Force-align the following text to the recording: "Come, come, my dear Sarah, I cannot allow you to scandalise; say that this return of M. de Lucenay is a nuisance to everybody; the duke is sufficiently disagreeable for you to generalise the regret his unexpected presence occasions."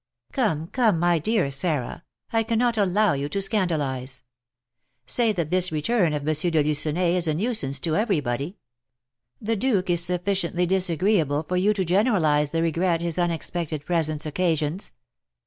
"Come, 0.31 0.65
come, 0.69 0.97
my 0.97 1.19
dear 1.19 1.51
Sarah, 1.51 2.03
I 2.33 2.41
cannot 2.41 2.75
allow 2.75 3.13
you 3.13 3.29
to 3.29 3.39
scandalise; 3.39 4.23
say 5.05 5.31
that 5.31 5.51
this 5.51 5.71
return 5.71 6.13
of 6.13 6.27
M. 6.27 6.33
de 6.33 6.63
Lucenay 6.63 7.13
is 7.15 7.27
a 7.27 7.35
nuisance 7.35 7.77
to 7.81 7.95
everybody; 7.95 8.57
the 9.39 9.55
duke 9.55 9.91
is 9.91 10.03
sufficiently 10.03 10.65
disagreeable 10.65 11.43
for 11.43 11.55
you 11.55 11.71
to 11.75 11.85
generalise 11.85 12.49
the 12.49 12.63
regret 12.63 13.01
his 13.01 13.19
unexpected 13.19 13.85
presence 13.85 14.25
occasions." 14.25 14.95